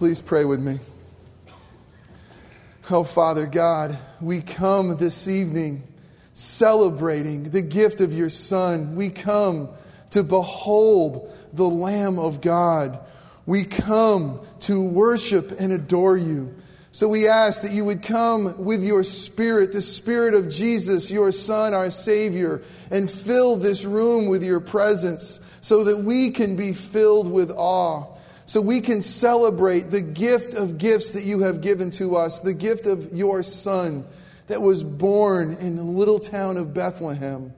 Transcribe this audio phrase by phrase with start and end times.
[0.00, 0.78] Please pray with me.
[2.90, 5.82] Oh, Father God, we come this evening
[6.32, 8.96] celebrating the gift of your Son.
[8.96, 9.68] We come
[10.12, 12.98] to behold the Lamb of God.
[13.44, 16.54] We come to worship and adore you.
[16.92, 21.30] So we ask that you would come with your Spirit, the Spirit of Jesus, your
[21.30, 26.72] Son, our Savior, and fill this room with your presence so that we can be
[26.72, 28.16] filled with awe
[28.50, 32.52] so we can celebrate the gift of gifts that you have given to us, the
[32.52, 34.04] gift of your Son
[34.48, 37.52] that was born in the little town of Bethlehem.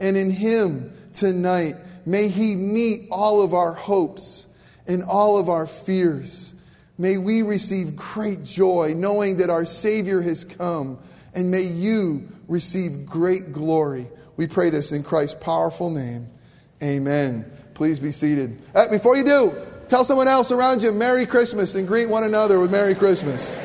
[0.00, 4.48] And in him tonight, may he meet all of our hopes
[4.88, 6.54] and all of our fears.
[6.98, 10.98] May we receive great joy knowing that our Savior has come,
[11.36, 14.08] and may you receive great glory.
[14.36, 16.26] We pray this in Christ's powerful name.
[16.82, 17.44] Amen.
[17.74, 18.60] Please be seated.
[18.74, 22.58] Uh, before you do, Tell someone else around you Merry Christmas and greet one another
[22.58, 23.58] with Merry Christmas.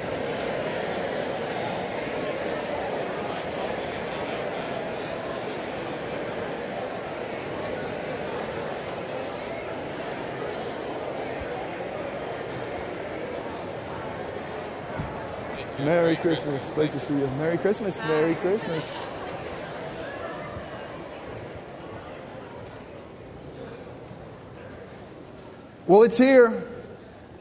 [15.80, 16.70] Merry Christmas.
[16.72, 17.28] Great to see you.
[17.38, 17.98] Merry Christmas.
[18.00, 18.98] Merry Christmas.
[25.88, 26.64] Well, it's here.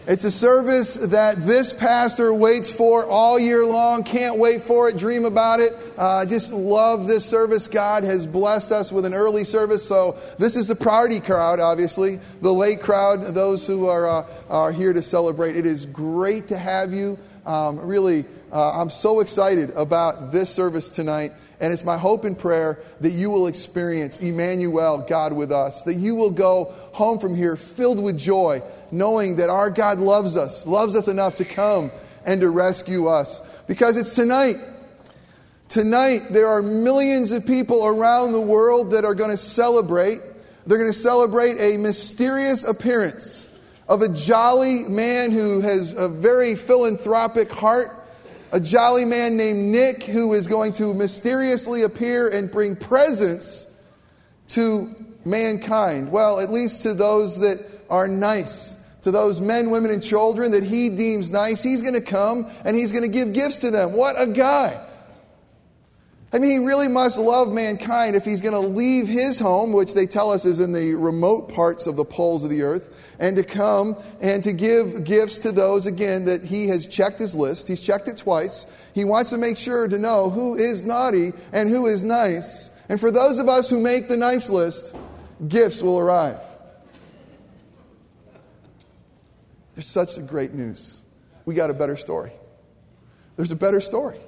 [0.07, 4.05] It's a service that this pastor waits for all year long.
[4.05, 5.73] Can't wait for it, dream about it.
[5.99, 7.67] I uh, just love this service.
[7.67, 9.85] God has blessed us with an early service.
[9.85, 14.71] So, this is the priority crowd, obviously, the late crowd, those who are, uh, are
[14.71, 15.57] here to celebrate.
[15.57, 17.19] It is great to have you.
[17.47, 21.33] Um, really, uh, I'm so excited about this service tonight.
[21.61, 25.95] And it's my hope and prayer that you will experience Emmanuel, God with us, that
[25.95, 30.67] you will go home from here filled with joy, knowing that our God loves us,
[30.67, 31.91] loves us enough to come
[32.27, 33.41] and to rescue us.
[33.67, 34.57] Because it's tonight.
[35.69, 40.21] Tonight, there are millions of people around the world that are going to celebrate.
[40.67, 43.49] They're going to celebrate a mysterious appearance
[43.89, 47.91] of a jolly man who has a very philanthropic heart
[48.53, 53.67] a jolly man named Nick who is going to mysteriously appear and bring presents
[54.49, 56.11] to mankind.
[56.11, 57.59] Well, at least to those that
[57.91, 61.63] are nice, to those men, women, and children that he deems nice.
[61.63, 63.93] He's going to come and he's going to give gifts to them.
[63.93, 64.83] What a guy!
[66.33, 69.95] I mean, he really must love mankind if he's going to leave his home, which
[69.95, 73.37] they tell us is in the remote parts of the poles of the earth, and
[73.37, 77.69] to come and to give gifts to those, again, that he has checked his list.
[77.69, 78.67] He's checked it twice.
[78.95, 82.71] He wants to make sure to know who is naughty and who is nice.
[82.89, 84.95] And for those of us who make the nice list,
[85.49, 86.41] gifts will arrive.
[89.75, 91.01] There's such a great news.
[91.45, 92.33] We got a better story.
[93.37, 94.19] There's a better story.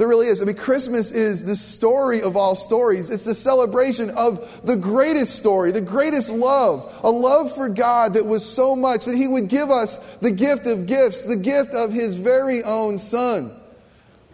[0.00, 0.40] There really is.
[0.40, 3.10] I mean, Christmas is the story of all stories.
[3.10, 8.24] It's the celebration of the greatest story, the greatest love, a love for God that
[8.24, 11.92] was so much that He would give us the gift of gifts, the gift of
[11.92, 13.54] His very own Son.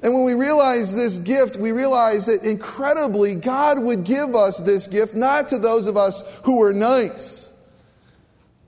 [0.05, 4.87] And when we realize this gift, we realize that incredibly God would give us this
[4.87, 7.51] gift not to those of us who were nice,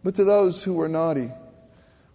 [0.02, 1.30] but to those who were naughty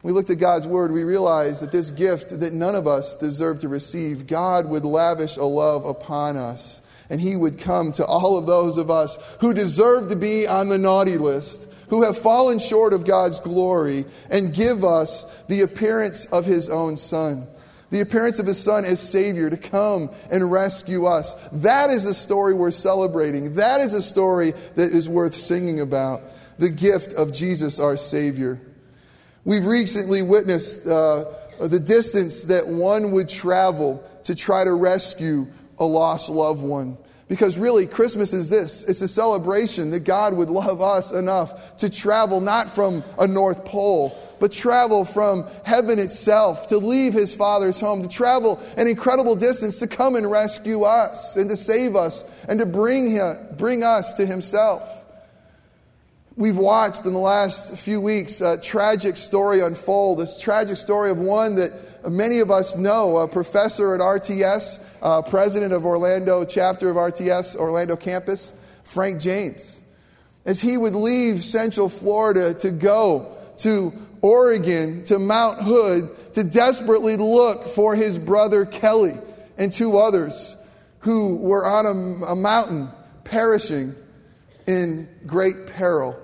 [0.04, 3.62] we looked at God's word, we realized that this gift that none of us deserve
[3.62, 6.82] to receive, God would lavish a love upon us.
[7.10, 10.68] And He would come to all of those of us who deserve to be on
[10.68, 16.26] the naughty list, who have fallen short of God's glory, and give us the appearance
[16.26, 17.48] of His own Son.
[17.90, 21.34] The appearance of His Son as Savior to come and rescue us.
[21.54, 23.56] That is a story we're celebrating.
[23.56, 26.24] That is a story that is worth singing about.
[26.58, 28.60] The gift of Jesus, our Savior.
[29.46, 31.26] We've recently witnessed uh,
[31.60, 35.48] the distance that one would travel to try to rescue
[35.80, 36.98] a lost loved one.
[37.28, 41.90] Because really, Christmas is this it's a celebration that God would love us enough to
[41.90, 47.80] travel not from a North Pole, but travel from heaven itself, to leave his Father's
[47.80, 52.24] home, to travel an incredible distance to come and rescue us and to save us
[52.48, 55.03] and to bring, him, bring us to himself.
[56.36, 61.20] We've watched in the last few weeks a tragic story unfold, this tragic story of
[61.20, 66.90] one that many of us know, a professor at RTS, uh, president of Orlando chapter
[66.90, 68.52] of RTS, Orlando campus,
[68.84, 69.80] Frank James.
[70.44, 73.94] As he would leave Central Florida to go to
[74.24, 79.14] Oregon, to Mount Hood, to desperately look for his brother Kelly
[79.60, 80.58] and two others
[81.02, 82.90] who were on a, a mountain
[83.24, 83.94] perishing
[84.68, 86.20] in great peril.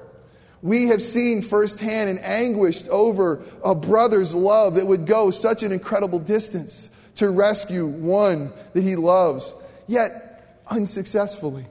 [0.61, 5.71] We have seen firsthand and anguished over a brother's love that would go such an
[5.71, 9.55] incredible distance to rescue one that he loves,
[9.87, 11.65] yet unsuccessfully.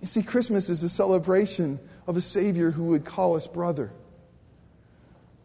[0.00, 3.90] You see, Christmas is a celebration of a Savior who would call us brother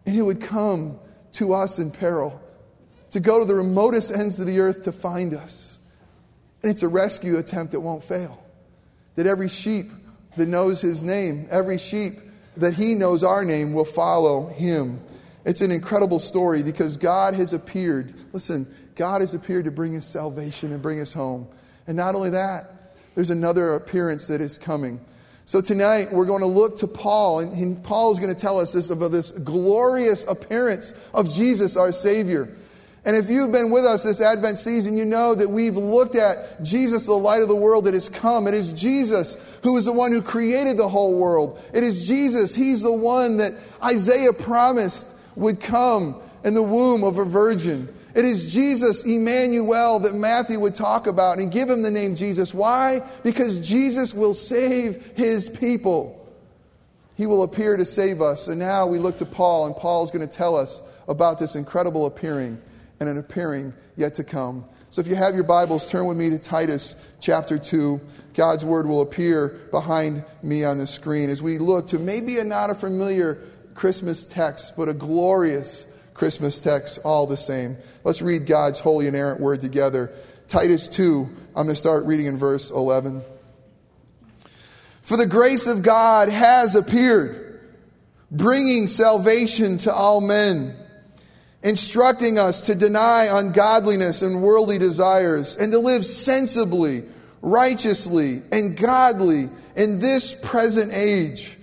[0.06, 1.00] and who would come
[1.34, 2.42] to us in peril,
[3.12, 5.80] to go to the remotest ends of the earth to find us.
[6.62, 8.45] And it's a rescue attempt that won't fail.
[9.16, 9.86] That every sheep
[10.38, 12.14] that knows his name, every sheep
[12.58, 15.00] that he knows our name, will follow him.
[15.46, 18.14] It's an incredible story because God has appeared.
[18.34, 21.48] Listen, God has appeared to bring us salvation and bring us home.
[21.88, 22.72] And not only that,
[23.14, 25.00] there's another appearance that is coming.
[25.46, 28.74] So tonight we're going to look to Paul, and Paul is going to tell us
[28.74, 32.50] this about this glorious appearance of Jesus, our Savior.
[33.06, 36.64] And if you've been with us this Advent season, you know that we've looked at
[36.64, 38.48] Jesus, the light of the world that has come.
[38.48, 41.62] It is Jesus who is the one who created the whole world.
[41.72, 42.56] It is Jesus.
[42.56, 43.54] He's the one that
[43.84, 47.94] Isaiah promised would come in the womb of a virgin.
[48.16, 52.56] It is Jesus, Emmanuel, that Matthew would talk about and give him the name Jesus.
[52.56, 53.02] Why?
[53.24, 56.28] Because Jesus will save his people.
[57.18, 58.48] He will appear to save us.
[58.48, 62.08] And now we look to Paul, and Paul's going to tell us about this incredible
[62.08, 62.60] appearing
[63.00, 64.66] and an appearing yet to come.
[64.90, 68.00] So if you have your Bibles, turn with me to Titus chapter 2.
[68.34, 72.44] God's word will appear behind me on the screen as we look to maybe a
[72.46, 73.42] not a familiar
[73.74, 77.76] Christmas text, but a glorious Christmas text all the same.
[78.06, 80.12] Let's read God's holy and inerrant word together.
[80.48, 83.22] Titus 2, I'm going to start reading in verse 11.
[85.02, 87.60] For the grace of God has appeared,
[88.32, 90.74] bringing salvation to all men,
[91.66, 97.04] instructing us to deny ungodliness and worldly desires, and to live sensibly,
[97.42, 101.58] righteously, and godly in this present age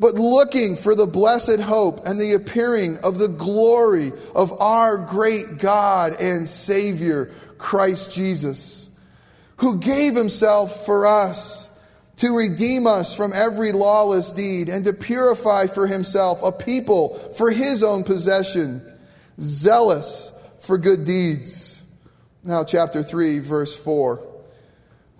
[0.00, 5.58] but looking for the blessed hope and the appearing of the glory of our great
[5.58, 8.90] God and Savior, Christ Jesus,
[9.56, 11.68] who gave himself for us
[12.16, 17.50] to redeem us from every lawless deed and to purify for himself a people for
[17.50, 18.80] his own possession,
[19.40, 21.82] zealous for good deeds.
[22.44, 24.24] Now, chapter 3, verse 4.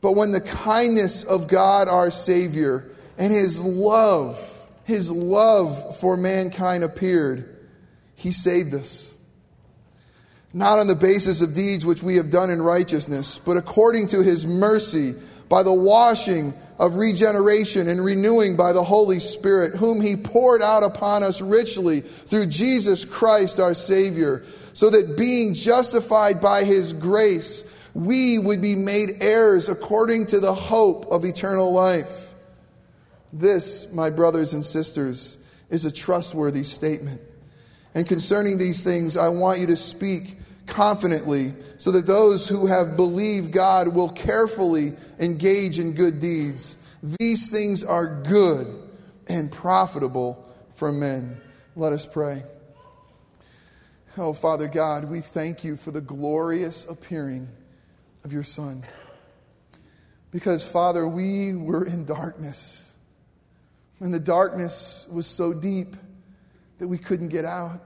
[0.00, 2.84] But when the kindness of God our Savior
[3.18, 4.38] and his love,
[4.84, 7.56] his love for mankind appeared,
[8.14, 9.14] he saved us.
[10.52, 14.22] Not on the basis of deeds which we have done in righteousness, but according to
[14.22, 15.14] his mercy,
[15.48, 20.84] by the washing of regeneration and renewing by the Holy Spirit, whom he poured out
[20.84, 27.64] upon us richly through Jesus Christ our Savior, so that being justified by his grace,
[27.94, 32.32] we would be made heirs according to the hope of eternal life.
[33.32, 35.38] This, my brothers and sisters,
[35.68, 37.20] is a trustworthy statement.
[37.94, 40.36] And concerning these things, I want you to speak
[40.68, 46.84] confidently so that those who have believed God will carefully engage in good deeds.
[47.18, 48.66] These things are good
[49.28, 50.44] and profitable
[50.74, 51.40] for men.
[51.76, 52.42] Let us pray.
[54.16, 57.48] Oh, Father God, we thank you for the glorious appearing
[58.24, 58.84] of your Son.
[60.30, 62.88] Because, Father, we were in darkness
[64.00, 65.96] and the darkness was so deep
[66.78, 67.82] that we couldn't get out.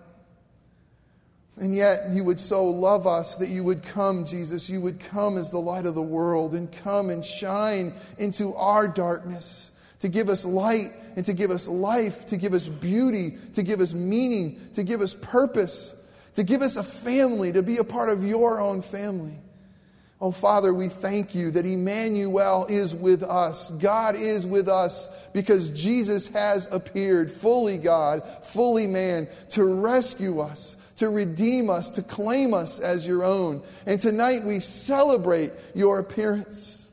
[1.61, 4.71] And yet, you would so love us that you would come, Jesus.
[4.71, 8.89] You would come as the light of the world and come and shine into our
[8.89, 13.63] darkness to give us light and to give us life, to give us beauty, to
[13.63, 15.95] give us meaning, to give us purpose,
[16.35, 19.35] to give us a family, to be a part of your own family.
[20.21, 23.73] Oh, Father, we thank you that Emmanuel is with us.
[23.73, 30.77] God is with us because Jesus has appeared, fully God, fully man, to rescue us,
[31.03, 33.61] to redeem us, to claim us as your own.
[33.87, 36.93] And tonight we celebrate your appearance.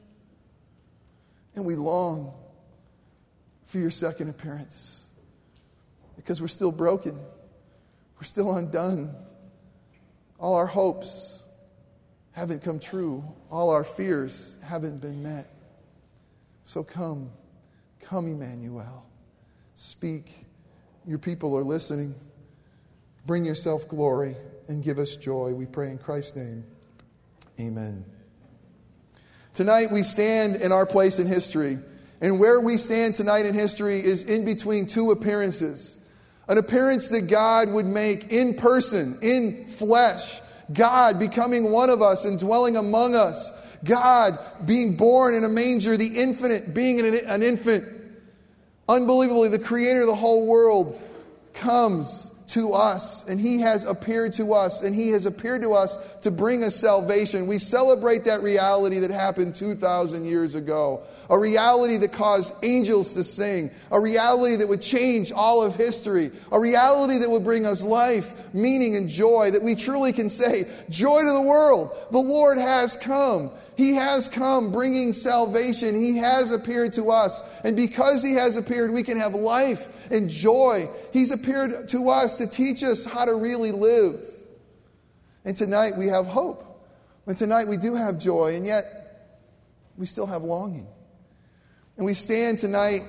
[1.54, 2.34] And we long
[3.66, 5.06] for your second appearance
[6.16, 7.20] because we're still broken,
[8.18, 9.14] we're still undone.
[10.40, 11.46] All our hopes,
[12.32, 13.24] haven't come true.
[13.52, 15.54] All our fears haven't been met.
[16.64, 17.30] So come,
[18.02, 19.06] come, Emmanuel.
[19.76, 20.48] Speak.
[21.06, 22.16] Your people are listening.
[23.26, 24.36] Bring yourself glory
[24.68, 25.54] and give us joy.
[25.54, 26.64] We pray in Christ's name.
[27.60, 28.06] Amen.
[29.54, 31.78] Tonight we stand in our place in history.
[32.22, 35.98] And where we stand tonight in history is in between two appearances
[36.48, 40.42] an appearance that God would make in person, in flesh
[40.74, 43.52] God becoming one of us and dwelling among us,
[43.84, 47.86] God being born in a manger, the infinite being an, an infant,
[48.90, 51.00] Unbelievably, the creator of the whole world
[51.54, 55.98] comes to us and he has appeared to us and he has appeared to us
[56.22, 57.46] to bring us salvation.
[57.46, 63.24] We celebrate that reality that happened 2,000 years ago, a reality that caused angels to
[63.24, 67.84] sing, a reality that would change all of history, a reality that would bring us
[67.84, 72.58] life, meaning, and joy, that we truly can say, Joy to the world, the Lord
[72.58, 73.52] has come.
[73.80, 75.96] He has come bringing salvation.
[75.96, 77.42] He has appeared to us.
[77.64, 80.90] And because He has appeared, we can have life and joy.
[81.14, 84.20] He's appeared to us to teach us how to really live.
[85.46, 86.66] And tonight we have hope.
[87.26, 89.40] And tonight we do have joy, and yet
[89.96, 90.88] we still have longing.
[91.96, 93.04] And we stand tonight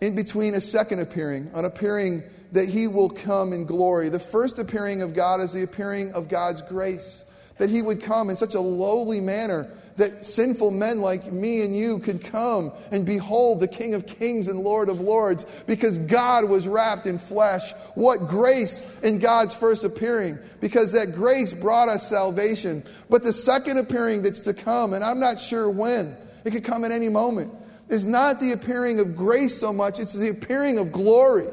[0.00, 4.08] in between a second appearing, an appearing that He will come in glory.
[4.08, 7.26] The first appearing of God is the appearing of God's grace,
[7.58, 11.76] that He would come in such a lowly manner that sinful men like me and
[11.76, 16.48] you could come and behold the King of Kings and Lord of Lords because God
[16.48, 17.72] was wrapped in flesh.
[17.94, 22.82] What grace in God's first appearing because that grace brought us salvation.
[23.08, 26.84] But the second appearing that's to come, and I'm not sure when, it could come
[26.84, 27.52] at any moment,
[27.88, 31.46] is not the appearing of grace so much, it's the appearing of glory.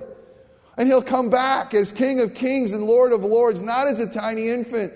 [0.78, 4.10] And he'll come back as King of Kings and Lord of Lords, not as a
[4.10, 4.94] tiny infant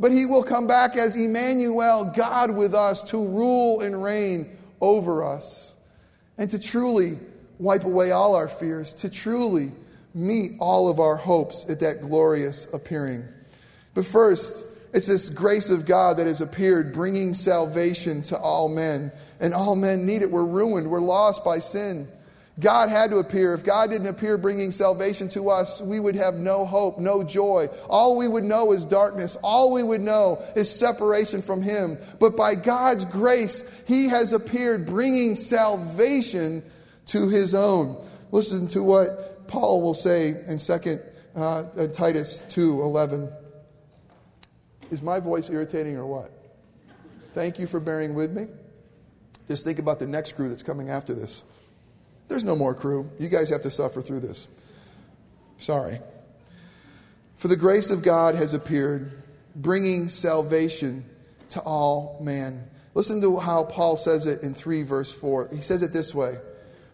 [0.00, 5.22] but he will come back as Emmanuel, God with us, to rule and reign over
[5.22, 5.76] us,
[6.38, 7.18] and to truly
[7.58, 9.70] wipe away all our fears, to truly
[10.14, 13.22] meet all of our hopes at that glorious appearing.
[13.94, 19.12] But first, it's this grace of God that has appeared, bringing salvation to all men.
[19.38, 20.30] And all men need it.
[20.30, 22.08] We're ruined, we're lost by sin.
[22.60, 23.54] God had to appear.
[23.54, 27.68] If God didn't appear bringing salvation to us, we would have no hope, no joy.
[27.88, 29.36] All we would know is darkness.
[29.42, 31.98] All we would know is separation from Him.
[32.18, 36.62] But by God's grace, He has appeared bringing salvation
[37.06, 37.96] to His own.
[38.30, 40.98] Listen to what Paul will say in 2
[41.36, 43.32] uh, Titus 2 11.
[44.90, 46.30] Is my voice irritating or what?
[47.32, 48.48] Thank you for bearing with me.
[49.46, 51.44] Just think about the next crew that's coming after this.
[52.30, 53.10] There's no more crew.
[53.18, 54.46] You guys have to suffer through this.
[55.58, 55.98] Sorry.
[57.34, 59.10] For the grace of God has appeared,
[59.56, 61.04] bringing salvation
[61.50, 62.62] to all man.
[62.94, 65.48] Listen to how Paul says it in 3 verse 4.
[65.52, 66.36] He says it this way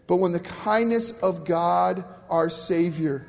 [0.07, 3.27] But when the kindness of God, our Savior,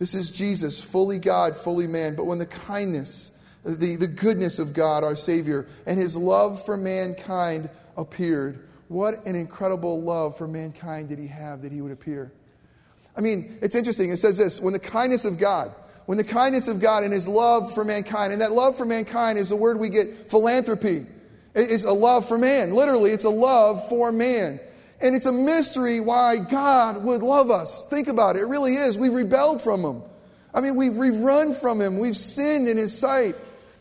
[0.00, 3.30] this is Jesus, fully God, fully man, but when the kindness,
[3.64, 9.36] the, the goodness of God, our Savior, and his love for mankind appeared, what an
[9.36, 12.32] incredible love for mankind did he have that he would appear.
[13.16, 14.10] I mean, it's interesting.
[14.10, 15.72] It says this when the kindness of God,
[16.06, 19.38] when the kindness of God and his love for mankind, and that love for mankind
[19.38, 21.06] is the word we get philanthropy.
[21.54, 22.74] It's a love for man.
[22.74, 24.60] Literally, it's a love for man.
[25.00, 27.84] And it's a mystery why God would love us.
[27.84, 28.42] Think about it.
[28.42, 28.96] It really is.
[28.96, 30.02] We've rebelled from him.
[30.54, 31.98] I mean, we've, we've run from him.
[31.98, 33.34] We've sinned in his sight.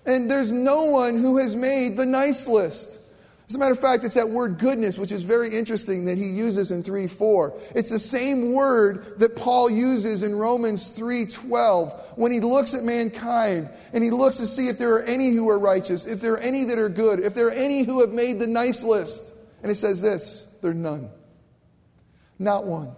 [0.05, 2.96] And there's no one who has made the nice list.
[3.47, 6.25] As a matter of fact, it's that word goodness, which is very interesting that he
[6.25, 7.57] uses in 3 4.
[7.75, 12.83] It's the same word that Paul uses in Romans 3 12 when he looks at
[12.83, 16.33] mankind and he looks to see if there are any who are righteous, if there
[16.33, 19.31] are any that are good, if there are any who have made the nice list.
[19.63, 21.09] And it says this there are none.
[22.39, 22.95] Not one.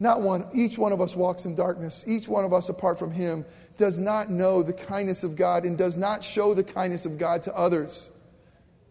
[0.00, 0.46] Not one.
[0.52, 2.04] Each one of us walks in darkness.
[2.06, 3.44] Each one of us, apart from him,
[3.76, 7.44] does not know the kindness of God and does not show the kindness of God
[7.44, 8.10] to others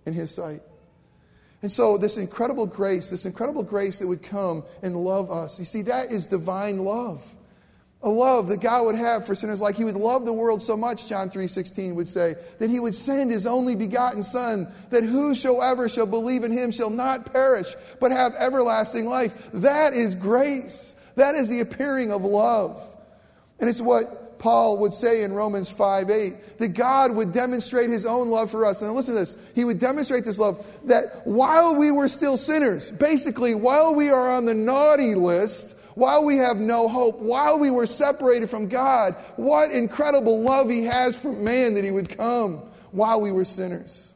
[0.05, 0.61] in his sight.
[1.61, 5.65] And so, this incredible grace, this incredible grace that would come and love us, you
[5.65, 7.25] see, that is divine love.
[8.03, 10.77] A love that God would have for sinners like he would love the world so
[10.77, 15.89] much, John 3:16 would say, that he would send his only begotten son, that whosoever
[15.89, 19.49] shall believe in him shall not perish, but have everlasting life.
[19.51, 20.95] That is grace.
[21.15, 22.79] That is the appearing of love.
[23.59, 28.05] And it's what Paul would say in Romans 5 8, that God would demonstrate his
[28.05, 28.81] own love for us.
[28.81, 29.37] And listen to this.
[29.55, 34.31] He would demonstrate this love that while we were still sinners, basically, while we are
[34.31, 39.15] on the naughty list, while we have no hope, while we were separated from God,
[39.35, 44.13] what incredible love he has for man that he would come while we were sinners.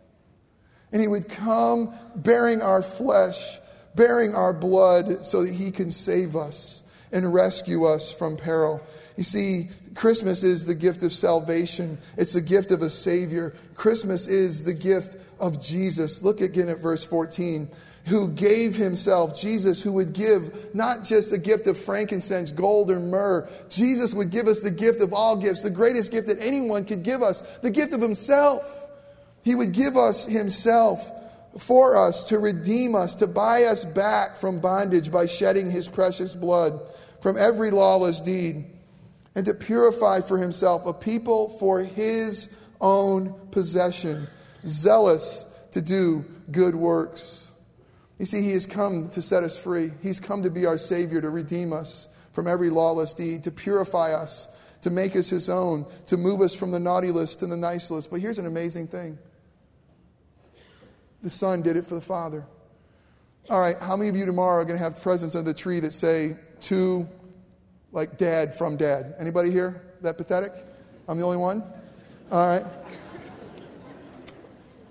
[0.92, 3.58] And he would come bearing our flesh,
[3.96, 8.82] bearing our blood, so that he can save us and rescue us from peril.
[9.22, 13.54] You see, Christmas is the gift of salvation, it's the gift of a Savior.
[13.76, 16.24] Christmas is the gift of Jesus.
[16.24, 17.70] Look again at verse 14
[18.08, 23.00] who gave himself, Jesus, who would give not just a gift of frankincense, gold, or
[23.00, 23.48] myrrh.
[23.70, 27.04] Jesus would give us the gift of all gifts, the greatest gift that anyone could
[27.04, 28.88] give us, the gift of himself.
[29.44, 31.12] He would give us himself
[31.60, 36.34] for us to redeem us, to buy us back from bondage by shedding his precious
[36.34, 36.80] blood
[37.22, 38.66] from every lawless deed,
[39.36, 44.28] and to purify for himself a people for his own possession,
[44.66, 47.52] zealous to do good works.
[48.20, 49.92] You see, he has come to set us free.
[50.02, 54.14] He's come to be our Savior, to redeem us from every lawless deed, to purify
[54.14, 54.48] us,
[54.82, 57.90] to make us his own, to move us from the naughty list to the nice
[57.90, 58.12] list.
[58.12, 59.18] But here's an amazing thing
[61.24, 62.46] the Son did it for the Father.
[63.50, 65.80] All right, how many of you tomorrow are going to have presents under the tree
[65.80, 67.08] that say to,
[67.92, 69.16] like dad from dad?
[69.20, 70.52] Anybody here that pathetic?
[71.08, 71.64] I'm the only one?
[72.32, 72.66] All right.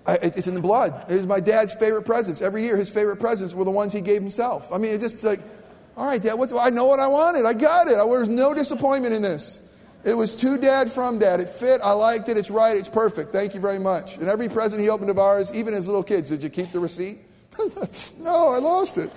[0.05, 1.09] I, it's in the blood.
[1.09, 2.41] It is my dad's favorite presents.
[2.41, 4.71] Every year, his favorite presents were the ones he gave himself.
[4.71, 5.39] I mean, it's just like,
[5.95, 7.45] all right, dad, I know what I wanted.
[7.45, 7.95] I got it.
[7.95, 9.61] There's no disappointment in this.
[10.03, 11.39] It was to dad from dad.
[11.39, 11.81] It fit.
[11.83, 12.37] I liked it.
[12.37, 12.75] It's right.
[12.75, 13.31] It's perfect.
[13.31, 14.17] Thank you very much.
[14.17, 16.79] And every present he opened of ours, even his little kids, did you keep the
[16.79, 17.19] receipt?
[18.19, 19.11] no, I lost it.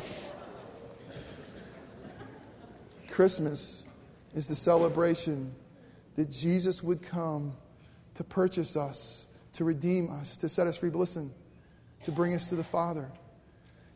[3.14, 3.86] Christmas
[4.34, 5.54] is the celebration
[6.16, 7.54] that Jesus would come
[8.14, 10.90] to purchase us, to redeem us, to set us free.
[10.90, 11.32] But listen,
[12.02, 13.08] to bring us to the Father.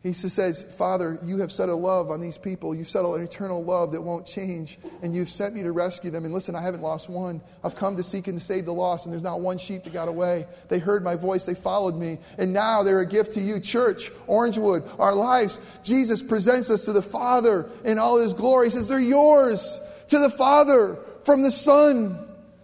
[0.01, 2.73] He says, Father, you have set a love on these people.
[2.73, 6.23] You've set an eternal love that won't change, and you've sent me to rescue them.
[6.23, 7.41] And listen, I haven't lost one.
[7.65, 9.91] I've come to seek and to save the lost, and there's not one sheep that
[9.91, 10.45] got away.
[10.69, 13.59] They heard my voice, they followed me, and now they're a gift to you.
[13.59, 15.59] Church, Orangewood, our lives.
[15.83, 18.67] Jesus presents us to the Father in all his glory.
[18.67, 22.17] He says, They're yours to the Father from the Son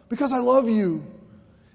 [0.08, 1.06] because I love you.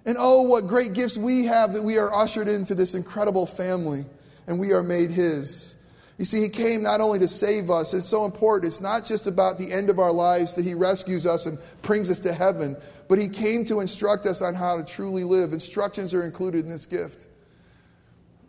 [0.06, 4.06] And oh, what great gifts we have that we are ushered into this incredible family
[4.50, 5.76] and we are made His.
[6.18, 8.66] You see, He came not only to save us, it's so important.
[8.66, 12.10] It's not just about the end of our lives that He rescues us and brings
[12.10, 12.76] us to heaven,
[13.08, 15.52] but He came to instruct us on how to truly live.
[15.52, 17.26] Instructions are included in this gift.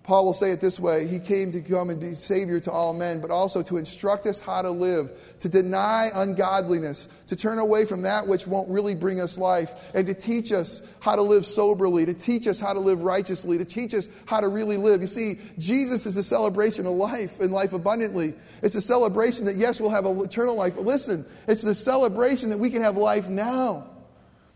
[0.04, 2.94] Paul will say it this way He came to come and be Savior to all
[2.94, 7.86] men, but also to instruct us how to live, to deny ungodliness, to turn away
[7.86, 11.46] from that which won't really bring us life, and to teach us how to live
[11.46, 15.02] soberly, to teach us how to live righteously, to teach us how to really live.
[15.02, 18.34] You see, Jesus is a celebration of life and life abundantly.
[18.64, 22.58] It's a celebration that, yes, we'll have eternal life, but listen, it's a celebration that
[22.58, 23.88] we can have life now.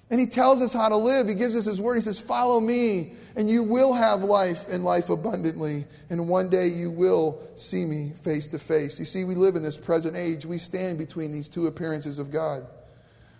[0.09, 1.27] And He tells us how to live.
[1.27, 1.95] He gives us His word.
[1.95, 5.85] He says, Follow me and you will have life and life abundantly.
[6.09, 8.97] And one day you will see me face to face.
[8.97, 10.45] You see, we live in this present age.
[10.45, 12.65] We stand between these two appearances of God.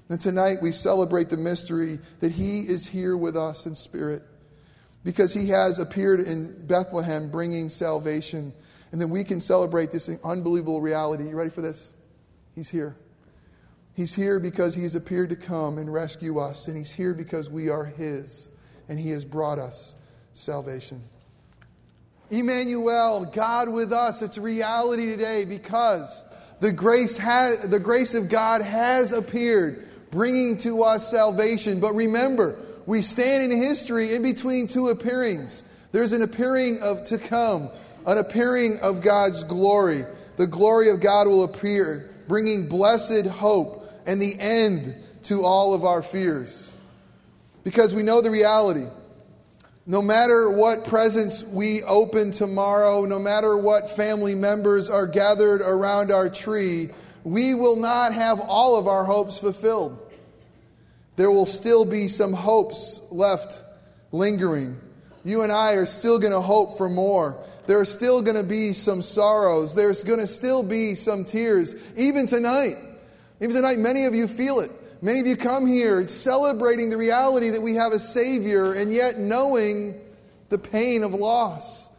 [0.10, 4.21] And tonight we celebrate the mystery that He is here with us in spirit
[5.03, 8.53] because He has appeared in Bethlehem bringing salvation.
[8.91, 11.29] And then we can celebrate this unbelievable reality.
[11.29, 11.93] You ready for this?
[12.53, 12.95] He's here.
[13.95, 17.69] He's here because He's appeared to come and rescue us, and He's here because we
[17.69, 18.49] are His
[18.89, 19.95] and he has brought us
[20.34, 21.02] salvation.
[22.30, 26.26] Emmanuel, God with us, it's reality today because
[26.60, 31.80] the grace, ha- the grace of God has appeared, bringing to us salvation.
[31.80, 35.63] But remember, we stand in history in between two appearings.
[35.91, 37.69] There's an appearing of to come,
[38.06, 40.04] an appearing of God's glory.
[40.38, 45.86] The glory of God will appear, bringing blessed hope and the end to all of
[45.86, 46.74] our fears
[47.65, 48.86] because we know the reality.
[49.88, 56.12] No matter what presents we open tomorrow, no matter what family members are gathered around
[56.12, 56.89] our tree,
[57.23, 59.99] we will not have all of our hopes fulfilled.
[61.17, 63.62] There will still be some hopes left
[64.12, 64.78] lingering.
[65.23, 67.36] You and I are still going to hope for more.
[67.65, 69.73] There are still going to be some sorrows.
[69.73, 71.73] There's going to still be some tears.
[71.97, 72.75] Even tonight.
[73.41, 74.71] Even tonight, many of you feel it.
[75.01, 79.19] Many of you come here celebrating the reality that we have a Savior and yet
[79.19, 79.99] knowing
[80.49, 81.89] the pain of loss,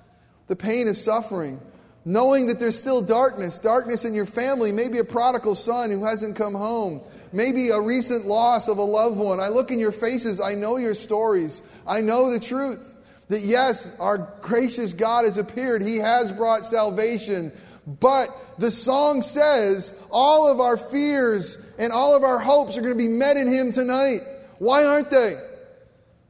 [0.49, 1.61] the pain of suffering,
[2.05, 6.37] knowing that there's still darkness, darkness in your family, maybe a prodigal son who hasn't
[6.37, 9.41] come home, maybe a recent loss of a loved one.
[9.41, 12.81] I look in your faces, I know your stories, I know the truth.
[13.29, 15.83] That yes, our gracious God has appeared.
[15.83, 17.51] He has brought salvation.
[17.85, 22.93] But the song says all of our fears and all of our hopes are going
[22.93, 24.21] to be met in Him tonight.
[24.59, 25.37] Why aren't they?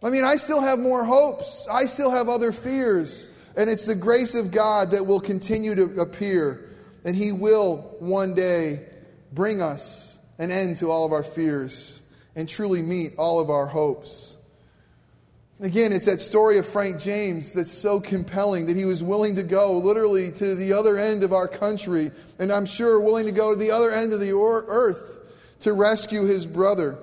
[0.02, 3.28] I mean, I still have more hopes, I still have other fears.
[3.56, 6.70] And it's the grace of God that will continue to appear.
[7.04, 8.86] And He will one day
[9.32, 12.02] bring us an end to all of our fears
[12.34, 14.36] and truly meet all of our hopes.
[15.60, 19.42] Again, it's that story of Frank James that's so compelling that he was willing to
[19.42, 23.54] go literally to the other end of our country, and I'm sure willing to go
[23.54, 25.15] to the other end of the earth
[25.60, 26.98] to rescue his brother.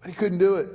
[0.00, 0.68] But he couldn't do it.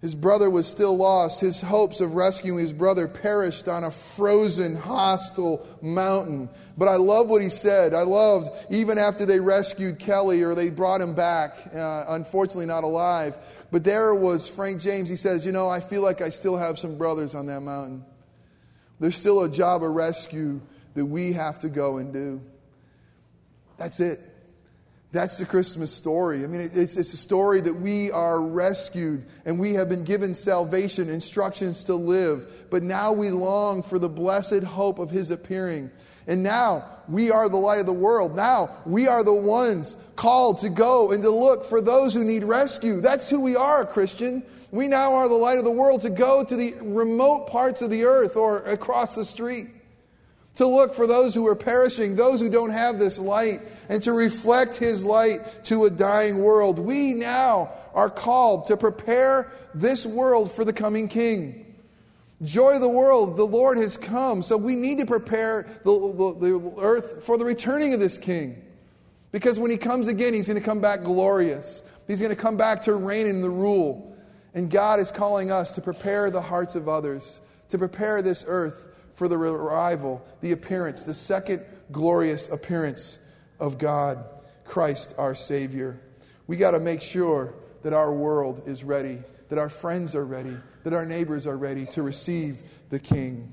[0.00, 1.40] His brother was still lost.
[1.40, 6.48] His hopes of rescuing his brother perished on a frozen, hostile mountain.
[6.76, 7.94] But I love what he said.
[7.94, 12.84] I loved, even after they rescued Kelly or they brought him back, uh, unfortunately not
[12.84, 13.36] alive.
[13.72, 15.08] But there was Frank James.
[15.08, 18.04] He says, You know, I feel like I still have some brothers on that mountain.
[19.00, 20.60] There's still a job of rescue
[20.94, 22.40] that we have to go and do.
[23.78, 24.20] That's it.
[25.10, 26.44] That's the Christmas story.
[26.44, 30.34] I mean, it's, it's a story that we are rescued and we have been given
[30.34, 35.90] salvation, instructions to live, but now we long for the blessed hope of His appearing.
[36.26, 38.36] And now we are the light of the world.
[38.36, 42.44] Now we are the ones called to go and to look for those who need
[42.44, 43.00] rescue.
[43.00, 44.42] That's who we are, Christian.
[44.70, 47.88] We now are the light of the world to go to the remote parts of
[47.88, 49.68] the earth or across the street
[50.58, 54.12] to look for those who are perishing, those who don't have this light, and to
[54.12, 56.80] reflect His light to a dying world.
[56.80, 61.64] We now are called to prepare this world for the coming King.
[62.42, 64.42] Joy of the world, the Lord has come.
[64.42, 68.60] So we need to prepare the, the, the, earth for the returning of this King.
[69.30, 71.84] Because when he comes again, he's going to come back glorious.
[72.08, 74.16] He's going to come back to reign and the rule.
[74.54, 78.87] And God is calling us to prepare the hearts of others, to prepare this earth
[79.18, 83.18] for the arrival, the appearance, the second glorious appearance
[83.58, 84.24] of God,
[84.64, 86.00] Christ our Savior.
[86.46, 87.52] We got to make sure
[87.82, 91.84] that our world is ready, that our friends are ready, that our neighbors are ready
[91.86, 92.58] to receive
[92.90, 93.52] the King.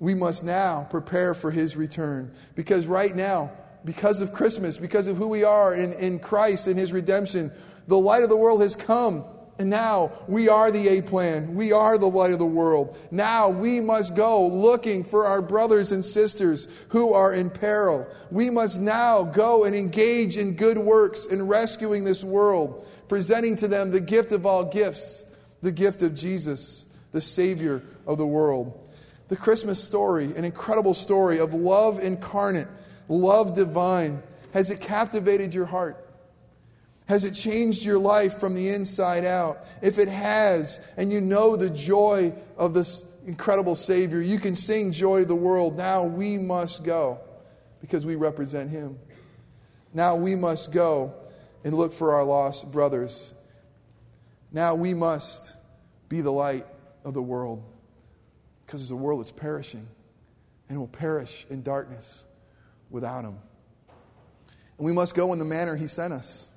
[0.00, 3.52] We must now prepare for his return because right now,
[3.84, 7.52] because of Christmas, because of who we are in, in Christ and his redemption,
[7.86, 9.24] the light of the world has come
[9.58, 11.54] and now we are the A plan.
[11.54, 12.96] We are the light of the world.
[13.12, 18.06] Now we must go looking for our brothers and sisters who are in peril.
[18.32, 23.68] We must now go and engage in good works in rescuing this world, presenting to
[23.68, 25.24] them the gift of all gifts,
[25.62, 28.80] the gift of Jesus, the Savior of the world.
[29.28, 32.68] The Christmas story, an incredible story of love incarnate,
[33.08, 34.20] love divine.
[34.52, 36.03] Has it captivated your heart?
[37.06, 39.66] Has it changed your life from the inside out?
[39.82, 44.92] If it has, and you know the joy of this incredible Savior, you can sing
[44.92, 45.76] Joy to the World.
[45.76, 47.18] Now we must go
[47.80, 48.98] because we represent Him.
[49.92, 51.14] Now we must go
[51.62, 53.34] and look for our lost brothers.
[54.50, 55.54] Now we must
[56.08, 56.66] be the light
[57.04, 57.62] of the world
[58.64, 59.86] because there's a world that's perishing
[60.70, 62.24] and will perish in darkness
[62.88, 63.38] without Him.
[64.78, 66.50] And we must go in the manner He sent us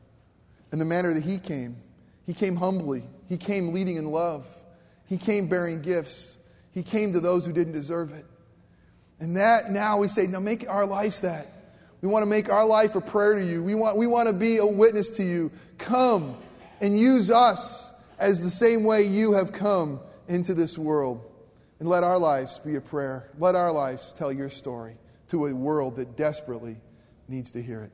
[0.72, 1.78] in the manner that he came.
[2.26, 4.46] He came humbly, he came leading in love,
[5.06, 6.38] he came bearing gifts,
[6.72, 8.26] he came to those who didn't deserve it.
[9.20, 11.48] And that now we say, now make our lives that.
[12.02, 13.64] We want to make our life a prayer to you.
[13.64, 15.52] We want, we want to be a witness to you.
[15.78, 16.38] Come
[16.80, 21.24] and use us as the same way you have come into this world.
[21.80, 23.30] And let our lives be a prayer.
[23.40, 24.98] Let our lives tell your story
[25.30, 26.78] to a world that desperately
[27.28, 27.92] needs to hear it.